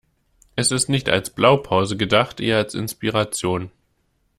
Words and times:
Es 0.55 0.71
ist 0.71 0.89
nicht 0.89 1.09
als 1.09 1.29
Blaupause 1.29 1.95
gedacht, 1.95 2.39
eher 2.39 2.57
als 2.57 2.73
Inspiration. 2.73 3.69